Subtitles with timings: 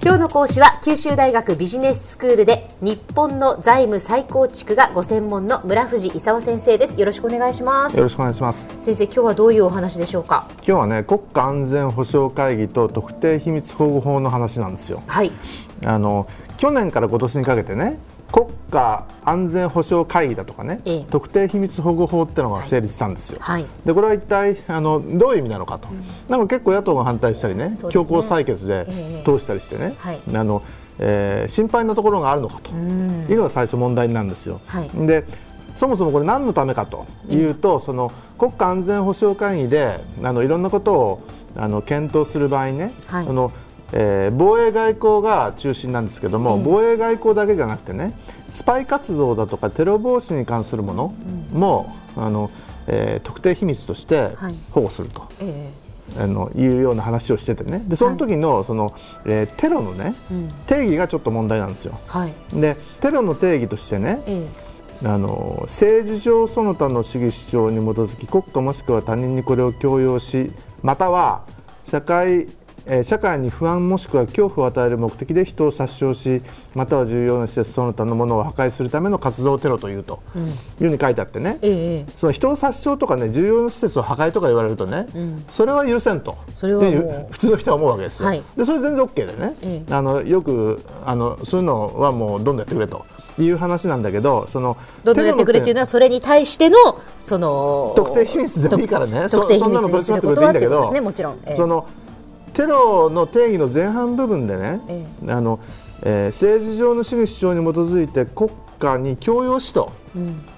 [0.00, 6.98] 今日の講師は九州大学ビジネススクールで日本の財務再構築がご専門の村藤勲先生です。
[7.00, 7.96] よろしくお願いします。
[7.96, 8.68] よろしくお願いします。
[8.78, 10.46] 先生今日はどういうお話でしょうか？
[10.58, 15.02] 今日はね国家安全保障会議と特定秘密保護法の話なんですよ。
[15.08, 15.32] はい。
[15.84, 16.28] あの
[16.58, 17.98] 去年から今年にかけてね
[18.32, 21.04] 国家安全保障会議だとかね、ええ。
[21.10, 23.38] 特定秘密保護法ってのが成立したんですよ。
[23.40, 23.66] はい。
[23.84, 25.88] でこれは一体あのどういう意味なのかと、
[26.28, 27.78] なんか結構野党が反対したりねね。
[27.90, 30.20] 強行採決でええ通したりしてね、はい。
[30.34, 30.62] あの
[30.98, 32.70] えー心配なところがあるのかと。
[32.70, 34.60] いうのが最初問題なんですよ。
[34.66, 34.90] はい。
[35.06, 35.24] で
[35.74, 41.22] そもそもこれ何のためかというと、その国家安全保障会議であのいろんなことを
[41.56, 43.28] あの検討する場合にね、はい。
[43.28, 43.52] あの
[43.92, 48.12] えー防衛外交が中心なんですけども、防衛外交だけじゃなくてね
[48.50, 51.14] スパイ活動だとかテロ防止に関するもの
[51.52, 52.50] も、あの
[52.86, 54.54] えー特定秘密としてはい。
[54.72, 55.26] 保護すると。
[55.40, 55.70] え
[56.18, 57.82] あのいうような話をしててね。
[57.86, 58.94] でその時のその、
[59.26, 60.48] えーテロのね、ん。
[60.66, 61.98] 定義がちょっと問題なんですよ。
[62.08, 62.32] ーはい。
[62.54, 64.46] でテロの定義としてね、え
[65.04, 70.50] あの政治上その他の主義主張に基づき国家もしくは他人にこれを強要し
[70.82, 71.42] または
[71.84, 72.48] 社会
[72.88, 76.42] えー社会に不安もしくは恐怖を与える目的で人を殺傷し
[76.74, 80.44] または重要な施設その他のものを破壊するための活動テロというと、いう
[80.78, 85.06] ふうに書いてあってね、えええその人を殺傷とかね重要な施設を破壊とか言われるとね、
[85.48, 86.36] それは許せんと。
[86.54, 86.82] それは
[87.30, 88.42] 普通の人は思うわけですよ、はい。
[88.56, 89.94] でそれ全然 OK でね、ええ。
[89.94, 93.04] あのよくあのそういうのはもうどんどんやってくれと
[93.38, 96.76] いう話なんだけどそのどんどんやってくれっていうのはそれに対しての
[97.18, 99.26] その特定秘密でもいいからね。
[100.18, 101.56] ってくれてねもちろん、ええ。
[101.56, 101.86] その
[102.58, 105.60] テロの定義の前半部分でね、えあの
[106.02, 108.50] えー政治上の主義主張に基づいて国
[108.80, 109.92] 家に強要しと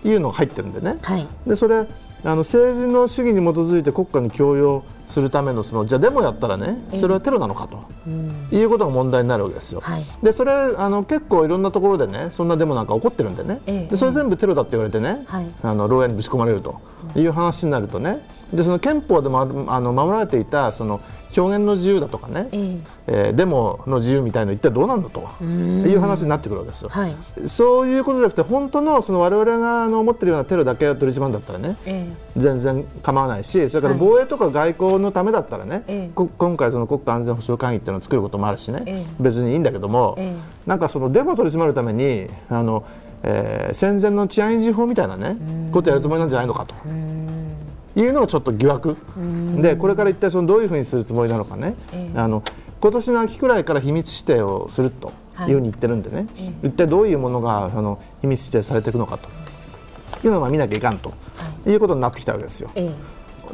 [0.02, 1.28] いうのが入ってるんでね、はい。
[1.46, 1.86] でそれ
[2.24, 7.84] あの政治の主義に基づいて国家に強要するためのそのじゃあデモやったらねそれはテロなのかと、
[8.50, 9.80] いうことが問題になるわけですよ。
[9.80, 10.04] はい。
[10.22, 13.86] でそれあの結構いろんなところでねそんなデモなんか起こってるんでね、ええ。
[13.88, 15.50] でそれ全部テロだって言われてね、はい。
[15.62, 16.80] あの牢屋にぶち込まれると
[17.14, 18.25] いう話になるとね。
[18.54, 21.00] でその憲法でもああの守られていたその
[21.36, 22.78] 表現の自由だとかね、ええ。
[23.06, 26.88] えーデモの自由みたいの一体どうなんだという話になってくるわけですよ。
[26.91, 27.14] はい。
[27.46, 36.10] そういうことじゃなくて本当のその我々があの思ってるようなテロだけを取り締まるんだったらねえ全然構わないしそれから防衛とか外交のためだったらね、ええ。
[36.14, 39.14] こ今回その国家安全保障会議っていうのを作ることもあるしね、ええ。
[39.20, 40.34] 別にいいんだけども、え
[40.66, 42.84] なんかそのデモを取り締まるためにあの、
[43.22, 45.36] えー戦前の治安維持法みたいなね
[45.72, 46.74] ことやるつもりなんじゃないのかと。
[47.96, 48.96] いうのがちょっと疑惑。
[49.60, 51.74] でこれから一体そのどういうふうにするつもりなのかね、
[52.14, 52.42] あの
[52.80, 55.12] 今年の秋くらいから秘密指定をすると
[55.48, 55.52] い。
[55.52, 56.26] うふうに言ってるんでね、
[56.62, 59.28] 一体どういうものがあの秘密指定されていくのかと。
[60.22, 61.14] いうのをまあ見なきゃいかんと、
[61.66, 62.70] い、うことになってきたわけですよ。
[62.74, 62.90] え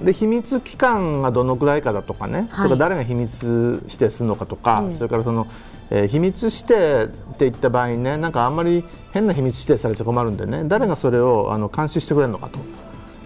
[0.00, 0.04] え。
[0.04, 5.46] で秘密期間がどのくらいかだとかね、それから誰が秘密指定するのかとか、それからその、
[5.90, 8.82] えー秘密指定って言った場合にねなんかあんまり
[9.12, 10.64] 変な秘密指定されちゃ困るんでね。
[10.66, 12.58] 誰がそれをあの監視してくれるのかと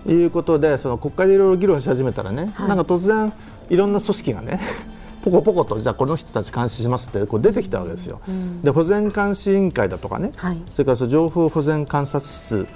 [0.06, 3.33] いうことでその国会でいろいろ議論し始めたらね、なんか突然
[3.69, 4.61] いろんな組織がね
[5.22, 8.21] ポコポコとじゃあこの人たち監視しますってこう出てきたわけですよ。
[8.65, 10.59] で保全監視委員会だとかね、はい。
[10.72, 12.66] それからその情報保全観察室、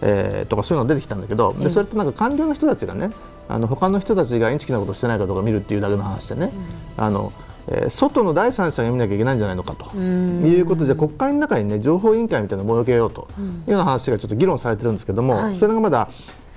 [0.00, 3.10] えーとかそういうのが出てきたんだけど、でそれってなんか官僚の人たちがね
[3.48, 6.52] あの他の人たちがインチキなことしてないかどうか見るっていうだけの話でね、
[6.96, 7.32] あの
[7.68, 15.56] えー外の第三者が見なきゃいけないんじゃないのかということで国会の中にね情報委員会みたいなのを設けようというような話がちょっと議論されてるんですけども、はい。
[15.56, 16.08] それがまだ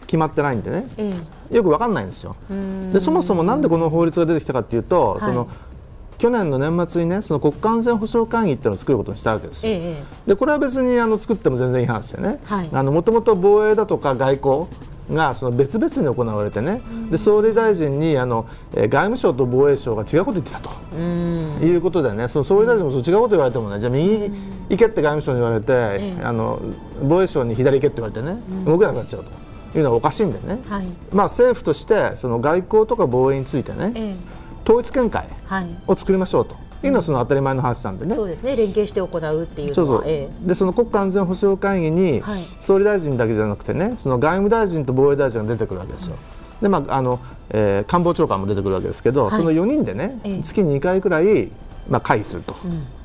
[0.06, 1.14] 決まってないんでね、え
[1.52, 2.36] よくわかんないんですよ。
[2.94, 5.20] でそもそもなんでこの法律が出てきたかというと、はい。
[5.22, 5.48] その
[6.18, 9.74] 去年の年末にねその国家安全保障会議っていうのを作ることにしたわけですよ。
[9.74, 12.70] ええでこれは別にあの作っても全然いい話でね、はい。
[12.72, 14.68] あのもともと防衛だとか外交
[15.14, 22.28] がその別々に行われてね、で総理大臣にあの、えー外務省と防衛省が違うこと言ってたと、いうことでね。
[22.30, 23.80] その総理大臣もそう違うこと言われてもね。
[23.80, 24.32] じゃあ右
[24.70, 26.60] 行けって外務省に言われて、あの
[27.04, 29.30] 防衛省に左行けって言われてね、動けなくなっちゃうと
[29.76, 30.86] いうのはおかしいんでね、はい。
[31.12, 34.16] まあ、政府としてその外交とか防衛についてね、ええ。
[34.64, 35.68] 統一見解はい。
[35.88, 36.56] を作りましょうと。
[36.84, 38.14] いうのはその当たり前の話なんでね。
[38.14, 38.56] そうですね。
[38.56, 40.04] 連携して行うっていうそうそう。
[40.04, 42.44] でその国家安全保障会議に、はい。
[42.62, 46.16] 総理大臣だけじゃなくてねその外務大臣と防衛大臣が出てくるわけですよ。
[46.62, 47.20] でまああの
[47.50, 49.38] えー官房長官も出てくるわけですけど、はい。
[49.38, 50.42] その4人でね、ええ。
[50.44, 51.50] 月に2回くらい、
[51.90, 52.56] まあ、会議すると、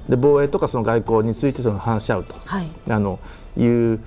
[0.08, 2.68] で防衛とかその外交についてその話し合うと、はい。
[2.88, 3.18] あの
[3.56, 4.00] いう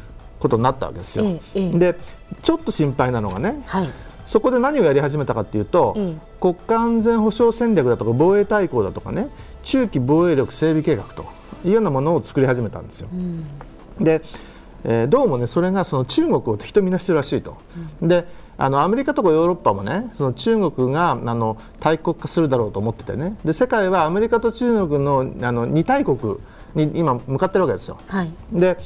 [0.44, 1.26] ことになったわけですよ。
[1.56, 1.96] で
[2.42, 3.90] ちょっと心配なのがねはい
[4.26, 9.30] そこで何をやり始めたかっていうと、ええ国家安全保障戦略だとか防衛大綱だとかね
[9.64, 11.26] 中期防衛力整備計画と
[11.64, 13.08] いうようなものを作り始めたんですよ。
[14.00, 14.22] で、
[14.84, 17.58] えーどうもねそれがその中国を敵とみなしてるらしいと。
[18.02, 26.38] であのアメリカとかヨーロッパもねその中国があの大国化するだろうと思っててねで世界はアメリカと中国のあの2大国
[26.76, 27.98] に今向かってるわけですよ。
[28.08, 28.78] はい、で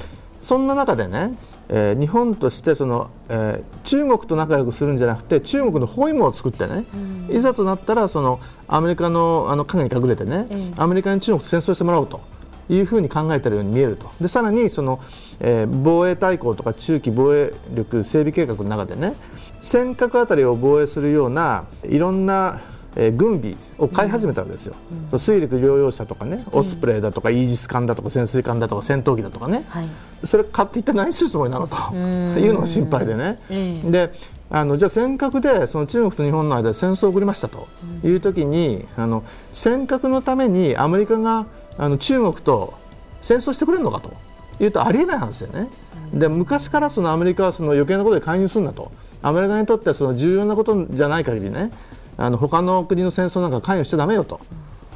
[0.41, 1.37] そんな中でね、
[1.69, 6.85] えー、日本としてその、えー、中国と仲良くするんじゃなくて中国の包囲網を作ってね、
[7.29, 12.21] うん、いざとなったらそのアメリカのあの影に隠れてね、うん、アメリカに中国と戦争してもらおうと。
[12.69, 14.99] いうふうに考えているように見えるとでさらにその、
[15.39, 19.13] えー、防衛大綱とか中期防衛力整備計画の中でね
[19.61, 22.59] 尖閣あたりを防衛するようないろんな
[22.97, 24.75] えー、軍備を買い始めたわけですよ、
[25.11, 29.89] うん、水陸両用車とかね、オスプレイだとか、イージス艦だとか潜水艦だとか戦闘機だとかね、はい、
[30.23, 31.75] それ買って一体何するつもりなのと。
[31.95, 33.39] いうのが心配でね、
[33.85, 34.11] で
[34.49, 37.67] あのじゃあ尖閣でその中国と日本の間で戦争を送りましたと
[38.03, 41.45] いう時に、あの尖閣のためにアメリカが
[41.77, 42.73] あの中国と
[43.21, 44.11] 戦争してくれるのかと。
[44.59, 45.69] いうとありえない話でね、
[46.11, 48.91] で昔からそのアメリカはその余計なことで介入するんだと。
[49.21, 51.71] アメリカにとってはその重要なことじゃない限りね
[52.17, 54.39] あの他の国の戦争なんか関与しちゃだめよと。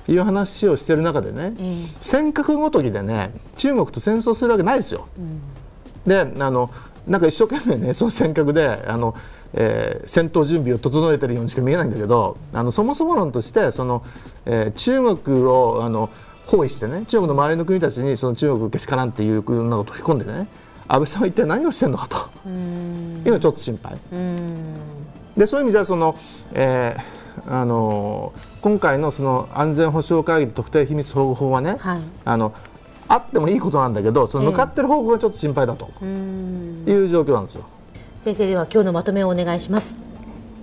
[0.07, 5.07] いう話をしている中でね、うん、尖閣ごときでね中国と戦争するわけないですよ。
[5.17, 5.41] うん、
[6.05, 6.71] であの
[7.07, 9.15] なんか一生懸命ね その尖閣であの、
[9.53, 14.03] えー、戦闘準備を整えているようにしか見えないんだけどあのそもそも論としてその、
[14.45, 16.09] えー、中国をあの
[16.47, 20.47] 包囲してね中国の周りの国たちにその中国けしからんっていうようなことを吹き込んでね
[20.87, 22.17] 安倍さんは一体何をしてるのかと
[22.49, 23.97] いうのはちょっと心配。
[25.41, 26.15] でそういう意味ではその、
[26.53, 32.53] えー、あの今回のその安全保障会議特定秘密保護法はね、はい、あの
[33.07, 35.89] あってもいいことなんだけどその向かってる方向がちょっと心配だと。
[36.05, 37.65] いう状況なんですよ。
[38.19, 39.97] 先生では今日のまとめをお願いします。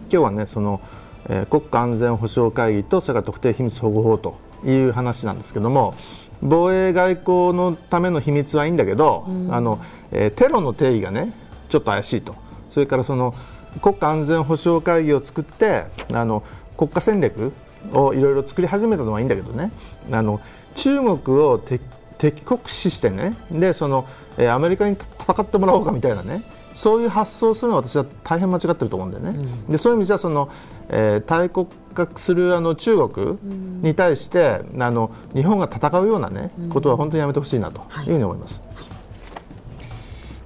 [0.03, 0.81] 今日はねその、
[1.29, 5.97] えー、国家安全保障会議とそれから特定秘密保護法という話なんですけども
[6.41, 9.81] 防衛外交のための秘密はいいんだけど、あの
[10.13, 11.33] えー、テロの定義がね
[11.69, 12.37] ちょっと怪しいと。
[12.71, 13.35] それからその
[13.81, 16.43] 国家安全保障会議を作ってあの
[16.77, 17.53] 国家戦略
[17.93, 19.71] をいろいろ作り始めたのはいいんだけどね。
[20.11, 20.41] あの
[20.75, 24.07] 中国を敵国視してねでその、
[24.37, 26.43] えアメリカに戦ってもらおうかみたいなね
[26.75, 29.31] そういう発想をするのは私は大変間違ってると思うんだよね。
[29.31, 30.49] うん、でそういう意味じゃその、
[30.89, 33.39] えー、大国化するあの中国
[33.83, 38.63] に対して、うん、あの日本が戦うようなね、ことは本当にやめてほしいなというふうに思います。
[38.75, 38.98] はい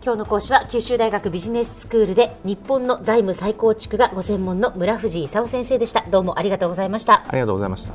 [0.05, 6.05] 今日の講師は九州大学ビジネススクールで日本の財務再構築がご専門の村藤勲先生でした。
[6.11, 7.23] どうもありがとうございました。
[7.25, 7.95] ありがとうございました。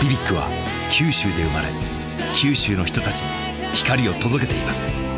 [0.00, 0.48] BBIQ は
[0.90, 1.68] 九州で生まれ
[2.32, 3.28] 九州の人たちに
[3.74, 5.17] 光を届けています。